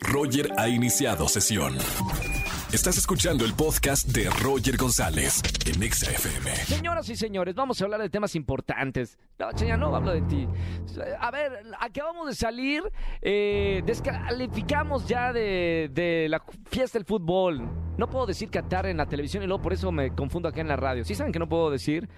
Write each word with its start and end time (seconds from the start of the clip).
Roger 0.00 0.52
ha 0.56 0.68
iniciado 0.68 1.28
sesión. 1.28 1.74
Estás 2.72 2.98
escuchando 2.98 3.44
el 3.44 3.54
podcast 3.54 4.08
de 4.08 4.28
Roger 4.28 4.76
González 4.76 5.42
en 5.64 5.82
Exa 5.82 6.10
FM. 6.10 6.54
Señoras 6.66 7.08
y 7.08 7.16
señores, 7.16 7.54
vamos 7.54 7.80
a 7.80 7.84
hablar 7.84 8.00
de 8.00 8.10
temas 8.10 8.34
importantes. 8.34 9.18
No, 9.38 9.50
señor, 9.56 9.78
no 9.78 9.94
hablo 9.94 10.12
de 10.12 10.20
ti. 10.22 10.46
A 11.18 11.30
ver, 11.30 11.64
acabamos 11.80 12.26
de 12.26 12.34
salir, 12.34 12.82
eh, 13.22 13.82
descalificamos 13.86 15.06
ya 15.08 15.32
de, 15.32 16.26
la 16.28 16.42
fiesta 16.66 16.98
del 16.98 17.06
fútbol. 17.06 17.66
No 17.96 18.08
puedo 18.10 18.26
decir 18.26 18.50
Qatar 18.50 18.86
en 18.86 18.98
la 18.98 19.06
televisión 19.06 19.42
y 19.42 19.46
luego 19.46 19.62
por 19.62 19.72
eso 19.72 19.90
me 19.90 20.14
confundo 20.14 20.48
acá 20.48 20.60
en 20.60 20.68
la 20.68 20.76
radio. 20.76 21.04
¿Sí 21.04 21.14
saben 21.14 21.32
que 21.32 21.38
no 21.38 21.48
puedo 21.48 21.70
decir 21.70 22.08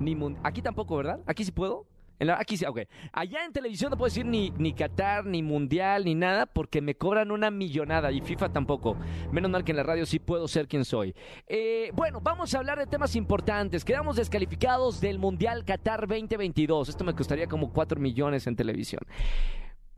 ni 0.00 0.16
Aquí 0.42 0.62
tampoco, 0.62 0.96
¿verdad? 0.96 1.20
¿Aquí 1.26 1.44
sí 1.44 1.52
puedo? 1.52 1.86
Aquí 2.30 2.56
sí, 2.56 2.64
ok. 2.64 2.80
Allá 3.12 3.44
en 3.44 3.52
televisión 3.52 3.90
no 3.90 3.96
puedo 3.96 4.08
decir 4.08 4.24
ni, 4.24 4.50
ni 4.50 4.72
Qatar, 4.72 5.24
ni 5.26 5.42
Mundial, 5.42 6.04
ni 6.04 6.14
nada, 6.14 6.46
porque 6.46 6.80
me 6.80 6.94
cobran 6.94 7.30
una 7.30 7.50
millonada 7.50 8.12
y 8.12 8.20
FIFA 8.20 8.52
tampoco. 8.52 8.96
Menos 9.32 9.50
mal 9.50 9.64
que 9.64 9.72
en 9.72 9.76
la 9.76 9.82
radio 9.82 10.06
sí 10.06 10.18
puedo 10.18 10.46
ser 10.48 10.68
quien 10.68 10.84
soy. 10.84 11.14
Eh, 11.46 11.90
bueno, 11.94 12.20
vamos 12.20 12.54
a 12.54 12.58
hablar 12.58 12.78
de 12.78 12.86
temas 12.86 13.16
importantes. 13.16 13.84
Quedamos 13.84 14.16
descalificados 14.16 15.00
del 15.00 15.18
Mundial 15.18 15.64
Qatar 15.64 16.06
2022. 16.06 16.88
Esto 16.88 17.04
me 17.04 17.14
costaría 17.14 17.46
como 17.46 17.72
4 17.72 18.00
millones 18.00 18.46
en 18.46 18.56
televisión. 18.56 19.00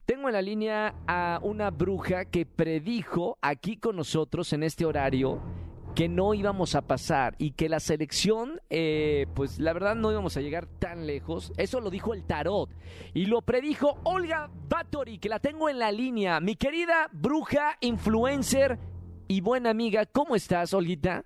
Tengo 0.06 0.28
en 0.28 0.34
la 0.34 0.42
línea 0.42 0.94
a 1.06 1.40
una 1.42 1.70
bruja 1.70 2.26
que 2.26 2.44
predijo 2.44 3.38
aquí 3.40 3.78
con 3.78 3.96
nosotros 3.96 4.52
en 4.52 4.62
este 4.62 4.84
horario 4.84 5.40
que 5.94 6.08
no 6.08 6.34
íbamos 6.34 6.74
a 6.74 6.82
pasar 6.82 7.36
y 7.38 7.52
que 7.52 7.68
la 7.68 7.78
selección, 7.78 8.60
eh, 8.68 9.26
pues 9.34 9.60
la 9.60 9.72
verdad 9.72 9.94
no 9.94 10.10
íbamos 10.10 10.36
a 10.36 10.40
llegar 10.40 10.66
tan 10.66 11.06
lejos. 11.06 11.52
Eso 11.56 11.80
lo 11.80 11.90
dijo 11.90 12.14
el 12.14 12.24
tarot 12.24 12.68
y 13.12 13.26
lo 13.26 13.42
predijo 13.42 13.98
Olga 14.02 14.50
Batory, 14.68 15.18
que 15.18 15.28
la 15.28 15.38
tengo 15.38 15.68
en 15.68 15.78
la 15.78 15.92
línea. 15.92 16.40
Mi 16.40 16.56
querida 16.56 17.08
bruja, 17.12 17.76
influencer 17.80 18.78
y 19.28 19.40
buena 19.40 19.70
amiga, 19.70 20.04
¿cómo 20.06 20.34
estás, 20.34 20.74
Olguita? 20.74 21.24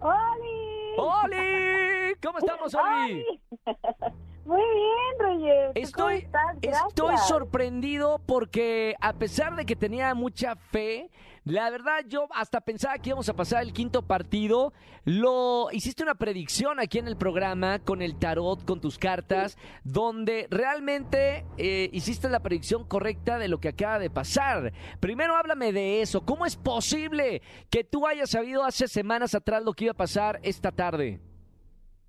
¡Oli! 0.00 0.96
¡Oli! 0.98 2.14
¿Cómo 2.20 2.38
estamos, 2.38 2.74
Olgi? 2.74 3.12
¡Oli! 3.12 4.12
Muy 4.52 4.60
bien, 4.60 5.18
Roger. 5.18 5.72
¿Tú 5.72 5.80
Estoy, 5.80 6.28
estoy 6.60 7.16
sorprendido 7.26 8.20
porque 8.26 8.94
a 9.00 9.14
pesar 9.14 9.56
de 9.56 9.64
que 9.64 9.76
tenía 9.76 10.14
mucha 10.14 10.56
fe, 10.56 11.08
la 11.44 11.70
verdad 11.70 12.04
yo 12.06 12.28
hasta 12.34 12.60
pensaba 12.60 12.98
que 12.98 13.08
íbamos 13.08 13.30
a 13.30 13.34
pasar 13.34 13.62
el 13.62 13.72
quinto 13.72 14.02
partido. 14.02 14.74
Lo 15.06 15.68
hiciste 15.72 16.02
una 16.02 16.16
predicción 16.16 16.80
aquí 16.80 16.98
en 16.98 17.08
el 17.08 17.16
programa 17.16 17.78
con 17.78 18.02
el 18.02 18.18
tarot, 18.18 18.62
con 18.66 18.82
tus 18.82 18.98
cartas, 18.98 19.56
donde 19.84 20.48
realmente 20.50 21.46
eh, 21.56 21.88
hiciste 21.94 22.28
la 22.28 22.40
predicción 22.40 22.84
correcta 22.86 23.38
de 23.38 23.48
lo 23.48 23.58
que 23.58 23.68
acaba 23.68 23.98
de 23.98 24.10
pasar. 24.10 24.74
Primero 25.00 25.34
háblame 25.34 25.72
de 25.72 26.02
eso. 26.02 26.26
¿Cómo 26.26 26.44
es 26.44 26.56
posible 26.56 27.40
que 27.70 27.84
tú 27.84 28.06
hayas 28.06 28.28
sabido 28.28 28.64
hace 28.64 28.86
semanas 28.86 29.34
atrás 29.34 29.64
lo 29.64 29.72
que 29.72 29.84
iba 29.84 29.92
a 29.92 29.96
pasar 29.96 30.40
esta 30.42 30.72
tarde? 30.72 31.31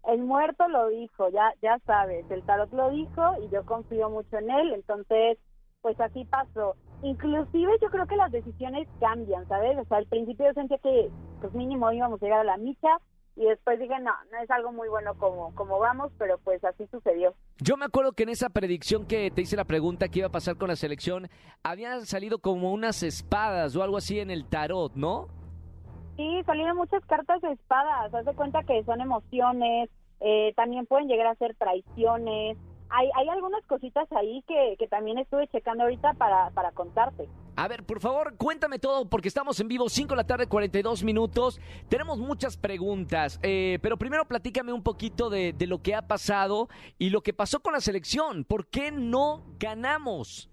El 0.08 0.22
muerto 0.24 0.68
lo 0.68 0.90
dijo, 0.90 1.30
ya, 1.30 1.54
ya 1.62 1.80
sabes. 1.86 2.30
El 2.30 2.44
tarot 2.44 2.72
lo 2.74 2.90
dijo 2.90 3.22
y 3.42 3.50
yo 3.50 3.66
confío 3.66 4.10
mucho 4.10 4.38
en 4.38 4.50
él. 4.50 4.74
Entonces, 4.74 5.38
pues 5.82 6.00
así 6.00 6.26
pasó. 6.26 6.76
Inclusive 7.04 7.72
yo 7.82 7.90
creo 7.90 8.08
que 8.08 8.16
las 8.16 8.32
decisiones 8.32 8.88
cambian, 9.00 9.48
¿sabes? 9.48 9.78
O 9.78 9.86
sea, 9.86 9.98
al 9.98 10.08
principio 10.08 10.46
yo 10.48 10.54
sentía 10.54 10.78
que, 10.78 11.10
pues 11.42 11.54
mínimo 11.54 11.92
íbamos 11.92 12.22
a 12.22 12.26
llegar 12.26 12.40
a 12.40 12.46
la 12.46 12.58
micha 12.58 12.90
y 13.36 13.46
después 13.46 13.80
dije, 13.80 14.00
no, 14.00 14.12
no 14.32 14.40
es 14.42 14.50
algo 14.52 14.72
muy 14.72 14.88
bueno 14.90 15.16
como, 15.16 15.54
como 15.56 15.80
vamos, 15.80 16.12
pero 16.18 16.38
pues 16.44 16.64
así 16.64 16.86
sucedió. 16.88 17.34
Yo 17.58 17.78
me 17.78 17.86
acuerdo 17.86 18.14
que 18.14 18.24
en 18.24 18.30
esa 18.30 18.50
predicción 18.50 19.06
que 19.06 19.32
te 19.32 19.42
hice 19.42 19.56
la 19.56 19.66
pregunta 19.66 20.08
que 20.08 20.20
iba 20.20 20.28
a 20.28 20.32
pasar 20.32 20.56
con 20.56 20.68
la 20.70 20.76
selección, 20.76 21.30
habían 21.64 22.06
salido 22.06 22.40
como 22.40 22.72
unas 22.72 23.04
espadas 23.04 23.76
o 23.76 23.84
algo 23.84 23.98
así 23.98 24.20
en 24.20 24.30
el 24.30 24.46
tarot, 24.46 24.94
¿no? 24.96 25.28
Sí, 26.18 26.42
salieron 26.46 26.78
muchas 26.78 27.04
cartas 27.06 27.42
de 27.42 27.52
espadas. 27.54 28.14
Haz 28.14 28.26
de 28.26 28.34
cuenta 28.36 28.64
que 28.64 28.84
son 28.84 29.02
emociones, 29.02 29.90
eh, 30.20 30.54
también 30.56 30.86
pueden 30.86 31.08
llegar 31.08 31.28
a 31.28 31.36
ser 31.36 31.56
traiciones. 31.56 32.58
Hay, 32.90 33.10
hay 33.16 33.30
algunas 33.30 33.66
cositas 33.66 34.12
ahí 34.12 34.44
que, 34.48 34.76
que 34.78 34.88
también 34.88 35.18
estuve 35.18 35.48
checando 35.48 35.84
ahorita 35.84 36.14
para, 36.14 36.52
para 36.52 36.72
contarte. 36.72 37.28
A 37.56 37.68
ver, 37.68 37.84
por 37.84 38.00
favor, 38.00 38.36
cuéntame 38.38 38.78
todo 38.78 39.10
porque 39.10 39.28
estamos 39.28 39.60
en 39.60 39.68
vivo, 39.68 39.90
5 39.90 40.10
de 40.10 40.16
la 40.16 40.28
tarde, 40.28 40.48
42 40.48 41.04
minutos. 41.04 41.60
Tenemos 41.90 42.20
muchas 42.20 42.58
preguntas, 42.58 43.40
eh, 43.42 43.80
pero 43.82 43.98
primero 43.98 44.26
platícame 44.26 44.74
un 44.74 44.84
poquito 44.84 45.32
de, 45.32 45.54
de 45.54 45.66
lo 45.66 45.82
que 45.82 45.96
ha 45.96 46.04
pasado 46.04 46.68
y 47.00 47.10
lo 47.10 47.22
que 47.22 47.34
pasó 47.34 47.62
con 47.62 47.74
la 47.74 47.80
selección. 47.80 48.44
¿Por 48.44 48.68
qué 48.68 48.92
no 48.92 49.44
ganamos? 49.60 50.50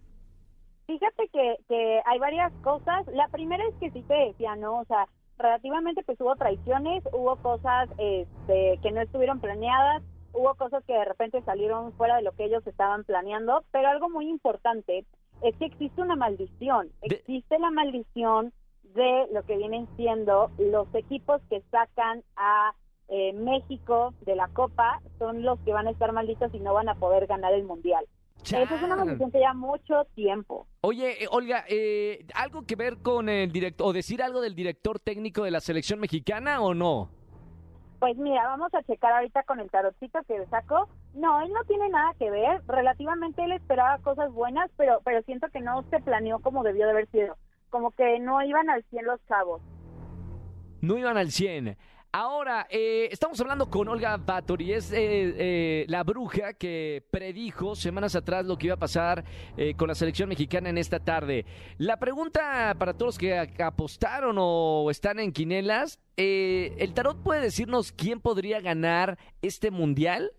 Fíjate 0.87 1.29
que, 1.29 1.57
que 1.69 2.01
hay 2.05 2.19
varias 2.19 2.53
cosas. 2.63 3.07
La 3.09 3.29
primera 3.29 3.63
es 3.67 3.75
que 3.77 3.91
sí 3.91 4.03
te 4.03 4.15
decía, 4.15 4.57
¿no? 4.57 4.81
O 4.81 4.85
sea, 4.87 5.07
relativamente 5.41 6.03
pues 6.05 6.21
hubo 6.21 6.37
traiciones, 6.37 7.03
hubo 7.13 7.37
cosas 7.37 7.89
este, 7.99 8.79
que 8.83 8.93
no 8.93 9.01
estuvieron 9.01 9.41
planeadas, 9.41 10.03
hubo 10.33 10.55
cosas 10.55 10.85
que 10.85 10.93
de 10.93 11.05
repente 11.05 11.43
salieron 11.43 11.93
fuera 11.95 12.17
de 12.17 12.23
lo 12.23 12.33
que 12.33 12.45
ellos 12.45 12.67
estaban 12.67 13.05
planeando, 13.05 13.65
pero 13.73 13.89
algo 13.89 14.09
muy 14.09 14.29
importante 14.29 15.05
es 15.43 15.57
que 15.57 15.67
existe 15.67 16.01
una 16.03 16.17
maldición. 16.17 16.91
Existe 17.03 17.59
la 17.59 17.71
maldición 17.71 18.53
de 18.95 19.27
lo 19.33 19.43
que 19.45 19.57
vienen 19.57 19.89
siendo 19.97 20.51
los 20.59 20.93
equipos 20.95 21.41
que 21.49 21.63
sacan 21.71 22.23
a 22.37 22.75
eh, 23.09 23.33
México 23.33 24.15
de 24.23 24.37
la 24.37 24.49
Copa, 24.49 25.01
son 25.19 25.43
los 25.43 25.59
que 25.61 25.73
van 25.73 25.87
a 25.87 25.91
estar 25.91 26.13
malditos 26.13 26.53
y 26.55 26.61
no 26.61 26.75
van 26.75 26.89
a 26.89 26.95
poder 26.95 27.27
ganar 27.27 27.53
el 27.53 27.65
Mundial. 27.65 28.07
Esa 28.43 28.63
es 28.63 28.83
una 28.83 28.97
Chan. 28.97 28.99
maldición 28.99 29.31
que 29.31 29.39
lleva 29.39 29.55
mucho 29.55 30.05
tiempo. 30.15 30.67
Oye, 30.83 31.25
eh, 31.25 31.29
Olga, 31.31 31.65
eh, 31.69 32.25
¿algo 32.35 32.63
que 32.67 32.77
ver 32.77 32.99
con 32.99 33.29
el 33.29 33.53
director 33.53 33.87
o 33.89 33.93
decir 33.93 34.23
algo 34.23 34.41
del 34.41 34.55
director 34.55 34.99
técnico 34.99 35.45
de 35.45 35.51
la 35.51 35.61
selección 35.61 36.01
mexicana 36.01 36.61
o 36.61 36.75
no? 36.75 37.11
Pues 37.99 38.17
mira, 38.17 38.47
vamos 38.47 38.73
a 38.75 38.83
checar 38.85 39.13
ahorita 39.13 39.43
con 39.43 39.61
el 39.61 39.71
tarotcito 39.71 40.21
que 40.27 40.47
sacó. 40.47 40.89
No, 41.15 41.43
él 41.43 41.53
no 41.53 41.63
tiene 41.65 41.89
nada 41.91 42.15
que 42.19 42.31
ver. 42.31 42.63
Relativamente 42.67 43.45
él 43.45 43.53
esperaba 43.53 43.99
cosas 43.99 44.33
buenas, 44.33 44.71
pero 44.77 45.01
pero 45.05 45.21
siento 45.23 45.49
que 45.53 45.61
no 45.61 45.83
se 45.91 46.01
planeó 46.01 46.39
como 46.39 46.63
debió 46.63 46.87
de 46.87 46.93
haber 46.93 47.11
sido. 47.11 47.37
Como 47.69 47.91
que 47.91 48.19
no 48.21 48.43
iban 48.43 48.71
al 48.71 48.83
100 48.85 49.05
los 49.05 49.21
cabos. 49.29 49.61
no 50.81 50.97
iban 50.97 51.19
al 51.19 51.31
100. 51.31 51.77
Ahora, 52.13 52.67
eh, 52.71 53.09
estamos 53.13 53.41
hablando 53.41 53.71
con 53.71 53.87
Olga 53.87 54.17
Batory, 54.17 54.73
es 54.73 54.91
eh, 54.91 54.97
eh, 54.99 55.85
la 55.87 56.03
bruja 56.03 56.55
que 56.55 57.07
predijo 57.09 57.77
semanas 57.77 58.17
atrás 58.17 58.47
lo 58.47 58.59
que 58.59 58.67
iba 58.67 58.75
a 58.75 58.79
pasar 58.79 59.23
eh, 59.57 59.75
con 59.77 59.87
la 59.87 59.95
selección 59.95 60.29
mexicana 60.29 60.71
en 60.71 60.79
esta 60.79 60.99
tarde. 60.99 61.47
La 61.79 61.99
pregunta 61.99 62.75
para 62.77 62.95
todos 62.95 63.11
los 63.11 63.19
que 63.19 63.63
apostaron 63.63 64.35
o 64.41 64.91
están 64.91 65.21
en 65.21 65.31
quinelas, 65.31 66.01
eh, 66.17 66.75
¿el 66.79 66.95
tarot 66.95 67.23
puede 67.23 67.43
decirnos 67.43 67.93
quién 67.93 68.21
podría 68.21 68.61
ganar 68.61 69.17
este 69.41 69.71
mundial? 69.71 70.33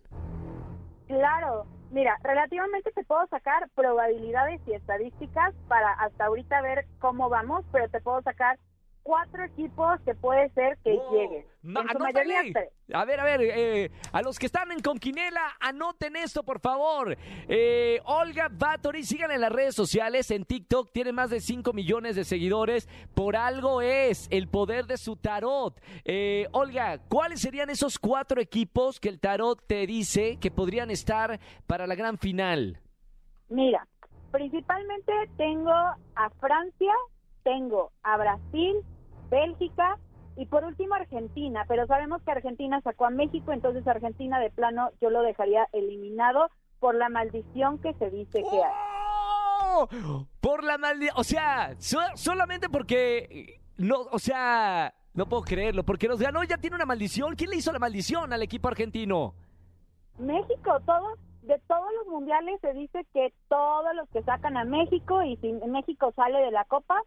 Claro, 1.06 1.66
mira, 1.90 2.18
relativamente 2.22 2.92
te 2.92 3.02
puedo 3.04 3.26
sacar 3.28 3.70
probabilidades 3.74 4.60
y 4.66 4.74
estadísticas 4.74 5.54
para 5.68 5.90
hasta 5.94 6.26
ahorita 6.26 6.60
ver 6.60 6.84
cómo 6.98 7.30
vamos, 7.30 7.64
pero 7.72 7.88
te 7.88 8.02
puedo 8.02 8.20
sacar 8.20 8.58
cuatro 9.02 9.44
equipos 9.44 10.00
que 10.04 10.14
puede 10.14 10.48
ser 10.50 10.78
que 10.84 10.92
Wow. 10.94 11.12
lleguen. 11.12 11.44
Ma- 11.62 11.80
En 11.80 11.88
su 11.88 11.96
anótale. 11.96 12.12
mayoría 12.34 12.52
tres. 12.52 12.72
A 12.94 13.04
ver, 13.04 13.20
a 13.20 13.24
ver, 13.24 13.40
eh, 13.42 13.90
a 14.12 14.22
los 14.22 14.38
que 14.38 14.46
están 14.46 14.70
en 14.72 14.80
Conquinela, 14.80 15.56
anoten 15.60 16.16
esto, 16.16 16.42
por 16.42 16.60
favor. 16.60 17.16
Eh, 17.48 18.00
Olga 18.04 18.48
Batory, 18.50 19.02
sigan 19.04 19.30
en 19.30 19.40
las 19.40 19.50
redes 19.52 19.74
sociales, 19.74 20.30
en 20.30 20.44
TikTok, 20.44 20.90
tiene 20.92 21.12
más 21.12 21.30
de 21.30 21.40
5 21.40 21.72
millones 21.72 22.16
de 22.16 22.24
seguidores. 22.24 22.88
Por 23.14 23.36
algo 23.36 23.80
es 23.80 24.28
el 24.30 24.48
poder 24.48 24.86
de 24.86 24.96
su 24.96 25.16
tarot. 25.16 25.80
Eh, 26.04 26.48
Olga, 26.52 26.98
¿cuáles 27.08 27.40
serían 27.40 27.70
esos 27.70 27.98
cuatro 27.98 28.40
equipos 28.40 29.00
que 29.00 29.08
el 29.08 29.20
tarot 29.20 29.60
te 29.66 29.86
dice 29.86 30.38
que 30.40 30.50
podrían 30.50 30.90
estar 30.90 31.40
para 31.66 31.86
la 31.86 31.94
gran 31.94 32.18
final? 32.18 32.78
Mira, 33.48 33.86
principalmente 34.30 35.12
tengo 35.36 35.70
a 35.70 36.30
Francia, 36.40 36.92
tengo 37.44 37.92
a 38.02 38.16
Brasil, 38.16 38.76
Bélgica 39.32 39.98
y 40.36 40.46
por 40.46 40.64
último 40.64 40.94
Argentina, 40.94 41.64
pero 41.66 41.86
sabemos 41.86 42.22
que 42.22 42.30
Argentina 42.32 42.80
sacó 42.82 43.06
a 43.06 43.10
México, 43.10 43.52
entonces 43.52 43.86
Argentina 43.88 44.38
de 44.38 44.50
plano 44.50 44.90
yo 45.00 45.08
lo 45.10 45.22
dejaría 45.22 45.66
eliminado 45.72 46.48
por 46.80 46.94
la 46.94 47.08
maldición 47.08 47.78
que 47.80 47.94
se 47.94 48.10
dice 48.10 48.42
que 48.42 48.62
hay. 48.62 48.72
Por 50.40 50.64
la 50.64 50.76
maldición. 50.78 51.16
O 51.18 51.24
sea, 51.24 51.74
so- 51.78 51.98
solamente 52.16 52.68
porque. 52.68 53.60
No, 53.78 54.00
o 54.10 54.18
sea. 54.18 54.92
No 55.14 55.26
puedo 55.26 55.42
creerlo. 55.42 55.82
Porque 55.84 56.08
nos 56.08 56.20
ganó, 56.20 56.42
ya 56.44 56.56
tiene 56.58 56.76
una 56.76 56.86
maldición. 56.86 57.34
¿Quién 57.36 57.50
le 57.50 57.56
hizo 57.56 57.72
la 57.72 57.78
maldición 57.78 58.32
al 58.32 58.42
equipo 58.42 58.68
argentino? 58.68 59.34
México, 60.18 60.78
todos, 60.86 61.18
de 61.42 61.58
todos 61.68 61.88
los 61.98 62.06
mundiales 62.08 62.58
se 62.60 62.72
dice 62.72 63.06
que 63.12 63.32
todos 63.48 63.94
los 63.94 64.08
que 64.10 64.22
sacan 64.22 64.56
a 64.56 64.64
México 64.64 65.22
y 65.22 65.36
si 65.38 65.52
México 65.52 66.12
sale 66.16 66.38
de 66.40 66.50
la 66.50 66.64
Copa, 66.64 67.00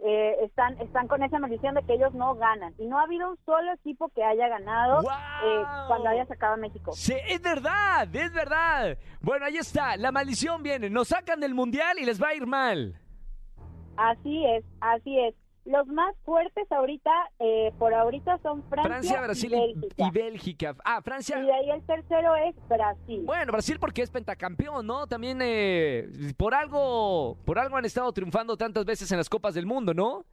eh, 0.00 0.36
están, 0.44 0.80
están 0.80 1.08
con 1.08 1.22
esa 1.22 1.38
maldición 1.38 1.74
de 1.74 1.82
que 1.82 1.94
ellos 1.94 2.14
no 2.14 2.34
ganan. 2.36 2.72
Y 2.78 2.86
no 2.86 2.98
ha 2.98 3.02
habido 3.02 3.30
un 3.30 3.38
solo 3.44 3.72
equipo 3.72 4.08
que 4.10 4.22
haya 4.22 4.48
ganado 4.48 5.00
eh, 5.02 5.62
cuando 5.88 6.08
haya 6.08 6.24
sacado 6.26 6.54
a 6.54 6.56
México. 6.56 6.92
Sí, 6.92 7.14
es 7.28 7.42
verdad, 7.42 8.08
es 8.14 8.32
verdad. 8.32 8.96
Bueno, 9.20 9.46
ahí 9.46 9.56
está. 9.56 9.96
La 9.96 10.12
maldición 10.12 10.62
viene. 10.62 10.88
Nos 10.88 11.08
sacan 11.08 11.40
del 11.40 11.54
mundial 11.54 11.98
y 11.98 12.04
les 12.04 12.22
va 12.22 12.28
a 12.28 12.34
ir 12.34 12.46
mal. 12.46 13.00
Así 13.96 14.46
es, 14.46 14.64
así 14.80 15.18
es. 15.18 15.34
Los 15.68 15.86
más 15.86 16.16
fuertes 16.24 16.66
ahorita, 16.72 17.10
eh, 17.40 17.74
por 17.78 17.92
ahorita 17.92 18.38
son 18.38 18.62
Francia, 18.70 18.88
Francia, 18.88 19.20
Brasil 19.20 19.52
y 19.52 19.58
Bélgica. 19.58 19.94
y 19.98 20.10
Bélgica. 20.10 20.76
Ah, 20.82 21.02
Francia. 21.02 21.38
Y 21.38 21.44
de 21.44 21.52
ahí 21.52 21.70
el 21.70 21.82
tercero 21.82 22.34
es 22.36 22.56
Brasil. 22.70 23.22
Bueno, 23.26 23.52
Brasil 23.52 23.76
porque 23.78 24.00
es 24.00 24.10
pentacampeón, 24.10 24.86
¿no? 24.86 25.06
También 25.06 25.40
eh, 25.42 26.08
por 26.38 26.54
algo, 26.54 27.36
por 27.44 27.58
algo 27.58 27.76
han 27.76 27.84
estado 27.84 28.10
triunfando 28.12 28.56
tantas 28.56 28.86
veces 28.86 29.12
en 29.12 29.18
las 29.18 29.28
copas 29.28 29.52
del 29.52 29.66
mundo, 29.66 29.92
¿no? 29.92 30.24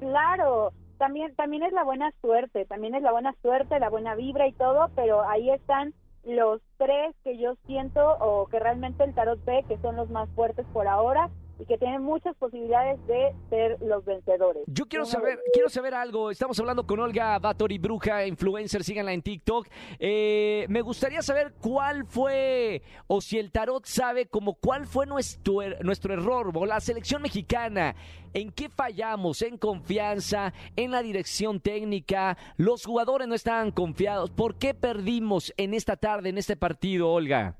Claro, 0.00 0.72
también 0.96 1.34
también 1.34 1.64
es 1.64 1.72
la 1.74 1.84
buena 1.84 2.10
suerte, 2.22 2.64
también 2.64 2.94
es 2.94 3.02
la 3.02 3.12
buena 3.12 3.34
suerte, 3.42 3.78
la 3.78 3.90
buena 3.90 4.14
vibra 4.14 4.46
y 4.46 4.54
todo, 4.54 4.90
pero 4.96 5.28
ahí 5.28 5.50
están 5.50 5.92
los 6.24 6.62
tres 6.78 7.14
que 7.24 7.36
yo 7.36 7.56
siento 7.66 8.00
o 8.20 8.46
que 8.46 8.58
realmente 8.58 9.04
el 9.04 9.14
tarot 9.14 9.44
ve 9.44 9.66
que 9.68 9.76
son 9.82 9.96
los 9.96 10.08
más 10.08 10.30
fuertes 10.30 10.64
por 10.72 10.88
ahora 10.88 11.28
y 11.58 11.64
que 11.66 11.78
tienen 11.78 12.02
muchas 12.02 12.34
posibilidades 12.36 12.98
de 13.06 13.32
ser 13.50 13.78
los 13.82 14.04
vencedores. 14.04 14.62
Yo 14.66 14.86
quiero 14.86 15.04
saber, 15.04 15.38
quiero 15.52 15.68
saber 15.68 15.94
algo. 15.94 16.30
Estamos 16.30 16.58
hablando 16.58 16.86
con 16.86 16.98
Olga 17.00 17.38
Batori 17.38 17.78
Bruja, 17.78 18.26
influencer, 18.26 18.82
síganla 18.84 19.12
en 19.12 19.22
TikTok. 19.22 19.68
Eh, 19.98 20.66
me 20.68 20.80
gustaría 20.82 21.22
saber 21.22 21.54
cuál 21.60 22.04
fue, 22.06 22.82
o 23.06 23.20
si 23.20 23.38
el 23.38 23.50
tarot 23.52 23.84
sabe 23.86 24.26
como 24.26 24.54
cuál 24.54 24.86
fue 24.86 25.06
nuestro, 25.06 25.62
er- 25.62 25.82
nuestro 25.84 26.14
error, 26.14 26.50
o 26.54 26.66
la 26.66 26.80
selección 26.80 27.22
mexicana. 27.22 27.94
¿En 28.34 28.50
qué 28.50 28.68
fallamos? 28.70 29.42
¿En 29.42 29.58
confianza? 29.58 30.54
¿En 30.74 30.90
la 30.90 31.02
dirección 31.02 31.60
técnica? 31.60 32.38
¿Los 32.56 32.86
jugadores 32.86 33.28
no 33.28 33.34
estaban 33.34 33.70
confiados? 33.72 34.30
¿Por 34.30 34.56
qué 34.56 34.72
perdimos 34.74 35.52
en 35.58 35.74
esta 35.74 35.96
tarde, 35.96 36.30
en 36.30 36.38
este 36.38 36.56
partido, 36.56 37.12
Olga? 37.12 37.56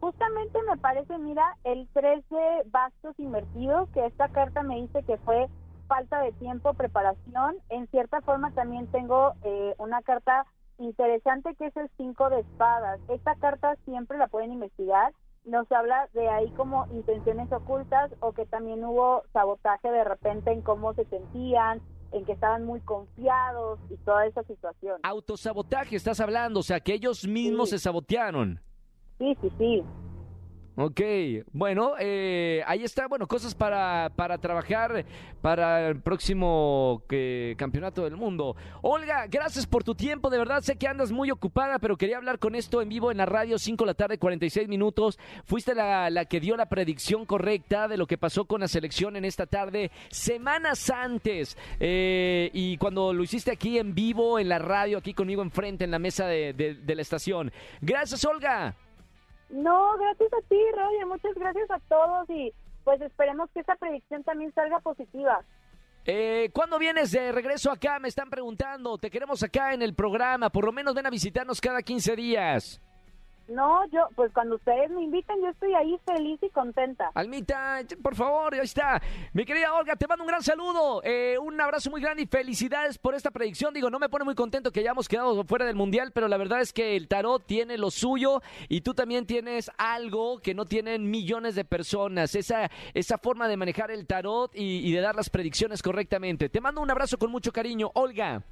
Justamente 0.00 0.58
me 0.68 0.76
parece, 0.78 1.18
mira, 1.18 1.44
el 1.64 1.86
3 1.92 2.24
de 2.30 2.62
bastos 2.70 3.14
invertidos, 3.18 3.88
que 3.90 4.06
esta 4.06 4.28
carta 4.28 4.62
me 4.62 4.76
dice 4.80 5.02
que 5.04 5.18
fue 5.18 5.48
falta 5.88 6.20
de 6.22 6.32
tiempo, 6.32 6.72
preparación. 6.74 7.56
En 7.68 7.86
cierta 7.88 8.20
forma 8.22 8.50
también 8.52 8.86
tengo 8.88 9.34
eh, 9.44 9.74
una 9.78 10.00
carta 10.02 10.46
interesante 10.78 11.54
que 11.56 11.66
es 11.66 11.76
el 11.76 11.90
5 11.96 12.30
de 12.30 12.40
espadas. 12.40 12.98
Esta 13.08 13.34
carta 13.36 13.76
siempre 13.84 14.16
la 14.16 14.28
pueden 14.28 14.52
investigar. 14.52 15.12
Nos 15.44 15.70
habla 15.72 16.08
de 16.14 16.28
ahí 16.28 16.50
como 16.52 16.86
intenciones 16.92 17.50
ocultas 17.52 18.10
o 18.20 18.32
que 18.32 18.46
también 18.46 18.84
hubo 18.84 19.22
sabotaje 19.32 19.90
de 19.90 20.04
repente 20.04 20.52
en 20.52 20.62
cómo 20.62 20.94
se 20.94 21.04
sentían, 21.06 21.80
en 22.12 22.24
que 22.24 22.32
estaban 22.32 22.64
muy 22.64 22.80
confiados 22.80 23.78
y 23.90 23.96
toda 23.98 24.26
esa 24.26 24.42
situación. 24.44 25.00
Autosabotaje, 25.02 25.96
estás 25.96 26.20
hablando, 26.20 26.60
o 26.60 26.62
sea, 26.62 26.80
que 26.80 26.94
ellos 26.94 27.26
mismos 27.26 27.70
Sí. 27.70 27.78
se 27.78 27.84
sabotearon. 27.84 28.60
Sí, 29.20 29.36
sí, 29.40 29.48
sí. 29.58 29.82
Ok, 30.76 31.00
bueno, 31.52 31.92
eh, 31.98 32.62
ahí 32.66 32.84
está, 32.84 33.06
bueno, 33.06 33.26
cosas 33.26 33.54
para, 33.54 34.10
para 34.16 34.38
trabajar 34.38 35.04
para 35.42 35.88
el 35.88 36.00
próximo 36.00 37.02
campeonato 37.58 38.04
del 38.04 38.16
mundo. 38.16 38.56
Olga, 38.80 39.26
gracias 39.26 39.66
por 39.66 39.84
tu 39.84 39.94
tiempo, 39.94 40.30
de 40.30 40.38
verdad 40.38 40.62
sé 40.62 40.76
que 40.76 40.88
andas 40.88 41.12
muy 41.12 41.30
ocupada, 41.30 41.78
pero 41.80 41.98
quería 41.98 42.16
hablar 42.16 42.38
con 42.38 42.54
esto 42.54 42.80
en 42.80 42.88
vivo 42.88 43.10
en 43.10 43.18
la 43.18 43.26
radio, 43.26 43.58
5 43.58 43.84
de 43.84 43.86
la 43.88 43.94
tarde, 43.94 44.16
46 44.16 44.68
minutos. 44.68 45.18
Fuiste 45.44 45.74
la, 45.74 46.08
la 46.08 46.24
que 46.24 46.40
dio 46.40 46.56
la 46.56 46.70
predicción 46.70 47.26
correcta 47.26 47.86
de 47.86 47.98
lo 47.98 48.06
que 48.06 48.16
pasó 48.16 48.46
con 48.46 48.60
la 48.60 48.68
selección 48.68 49.16
en 49.16 49.26
esta 49.26 49.44
tarde, 49.44 49.90
semanas 50.08 50.88
antes, 50.88 51.58
eh, 51.78 52.48
y 52.54 52.78
cuando 52.78 53.12
lo 53.12 53.22
hiciste 53.22 53.50
aquí 53.50 53.76
en 53.78 53.94
vivo, 53.94 54.38
en 54.38 54.48
la 54.48 54.58
radio, 54.58 54.96
aquí 54.96 55.12
conmigo 55.12 55.42
enfrente, 55.42 55.84
en 55.84 55.90
la 55.90 55.98
mesa 55.98 56.26
de- 56.26 56.54
de 56.54 56.94
la 56.94 57.02
estación. 57.02 57.52
Gracias, 57.82 58.24
Olga. 58.24 58.76
No, 59.50 59.96
gracias 59.98 60.32
a 60.32 60.48
ti, 60.48 60.58
Roger. 60.76 61.06
Muchas 61.06 61.34
gracias 61.34 61.70
a 61.70 61.78
todos 61.88 62.30
y 62.30 62.52
pues 62.84 63.00
esperemos 63.00 63.50
que 63.52 63.60
esta 63.60 63.76
predicción 63.76 64.22
también 64.24 64.52
salga 64.54 64.80
positiva. 64.80 65.44
Eh, 66.06 66.50
¿Cuándo 66.52 66.78
vienes 66.78 67.10
de 67.10 67.30
regreso 67.30 67.70
acá? 67.70 67.98
Me 67.98 68.08
están 68.08 68.30
preguntando. 68.30 68.96
Te 68.98 69.10
queremos 69.10 69.42
acá 69.42 69.74
en 69.74 69.82
el 69.82 69.94
programa. 69.94 70.50
Por 70.50 70.64
lo 70.64 70.72
menos 70.72 70.94
ven 70.94 71.06
a 71.06 71.10
visitarnos 71.10 71.60
cada 71.60 71.82
15 71.82 72.16
días. 72.16 72.80
No, 73.50 73.84
yo, 73.90 74.08
pues 74.14 74.32
cuando 74.32 74.54
ustedes 74.54 74.90
me 74.90 75.02
inviten, 75.02 75.42
yo 75.42 75.48
estoy 75.48 75.74
ahí 75.74 75.98
feliz 76.06 76.38
y 76.40 76.50
contenta. 76.50 77.10
Almita, 77.14 77.80
por 78.00 78.14
favor, 78.14 78.54
ahí 78.54 78.60
está. 78.60 79.02
Mi 79.32 79.44
querida 79.44 79.74
Olga, 79.74 79.96
te 79.96 80.06
mando 80.06 80.22
un 80.22 80.28
gran 80.28 80.42
saludo. 80.42 81.02
eh, 81.02 81.36
un 81.36 81.60
abrazo 81.60 81.90
muy 81.90 82.00
grande 82.00 82.22
y 82.22 82.26
felicidades 82.26 82.96
por 82.96 83.16
esta 83.16 83.32
predicción. 83.32 83.74
Digo, 83.74 83.90
no 83.90 83.98
me 83.98 84.08
pone 84.08 84.24
muy 84.24 84.36
contento 84.36 84.70
que 84.70 84.78
hayamos 84.78 85.08
quedado 85.08 85.42
fuera 85.42 85.64
del 85.64 85.74
mundial, 85.74 86.12
pero 86.14 86.28
la 86.28 86.36
verdad 86.36 86.60
es 86.60 86.72
que 86.72 86.96
el 86.96 87.08
tarot 87.08 87.44
tiene 87.44 87.76
lo 87.76 87.90
suyo 87.90 88.40
y 88.68 88.82
tú 88.82 88.94
también 88.94 89.26
tienes 89.26 89.68
algo 89.78 90.38
que 90.38 90.54
no 90.54 90.64
tienen 90.64 91.10
millones 91.10 91.56
de 91.56 91.64
personas. 91.64 92.36
Esa, 92.36 92.70
esa 92.94 93.18
forma 93.18 93.48
de 93.48 93.56
manejar 93.56 93.90
el 93.90 94.06
tarot 94.06 94.54
y, 94.54 94.88
y 94.88 94.92
de 94.92 95.00
dar 95.00 95.16
las 95.16 95.28
predicciones 95.28 95.82
correctamente. 95.82 96.48
Te 96.48 96.60
mando 96.60 96.80
un 96.82 96.90
abrazo 96.92 97.18
con 97.18 97.32
mucho 97.32 97.50
cariño, 97.50 97.90
Olga. 97.94 98.44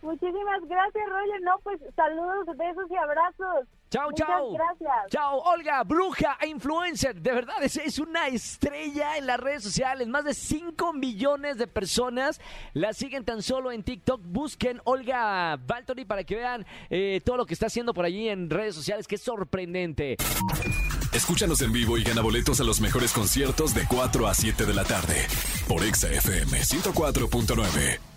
Muchísimas 0.00 0.60
gracias, 0.66 1.08
Roger. 1.08 1.42
No, 1.42 1.58
pues 1.62 1.80
saludos, 1.94 2.46
besos 2.56 2.90
y 2.90 2.96
abrazos. 2.96 3.66
Chao, 3.90 4.10
chao. 4.12 4.52
gracias. 4.52 5.10
Chao, 5.10 5.38
Olga, 5.38 5.84
bruja 5.84 6.36
e 6.40 6.48
influencer. 6.48 7.20
De 7.20 7.32
verdad, 7.32 7.62
es, 7.62 7.76
es 7.76 7.98
una 7.98 8.26
estrella 8.28 9.16
en 9.16 9.26
las 9.26 9.38
redes 9.38 9.62
sociales. 9.62 10.08
Más 10.08 10.24
de 10.24 10.34
5 10.34 10.92
millones 10.92 11.56
de 11.56 11.66
personas 11.66 12.40
la 12.72 12.92
siguen 12.92 13.24
tan 13.24 13.42
solo 13.42 13.70
en 13.70 13.82
TikTok. 13.82 14.20
Busquen 14.24 14.80
Olga 14.84 15.56
Valtori 15.56 16.04
para 16.04 16.24
que 16.24 16.36
vean 16.36 16.66
eh, 16.90 17.20
todo 17.24 17.36
lo 17.36 17.46
que 17.46 17.54
está 17.54 17.66
haciendo 17.66 17.94
por 17.94 18.04
allí 18.04 18.28
en 18.28 18.50
redes 18.50 18.74
sociales, 18.74 19.06
que 19.06 19.14
es 19.14 19.22
sorprendente. 19.22 20.16
Escúchanos 21.12 21.62
en 21.62 21.72
vivo 21.72 21.96
y 21.96 22.02
gana 22.02 22.20
boletos 22.20 22.60
a 22.60 22.64
los 22.64 22.80
mejores 22.80 23.12
conciertos 23.12 23.74
de 23.74 23.86
4 23.88 24.26
a 24.26 24.34
7 24.34 24.66
de 24.66 24.74
la 24.74 24.84
tarde 24.84 25.26
por 25.68 25.82
Exa 25.82 26.10
FM 26.10 26.58
104.9. 26.58 28.15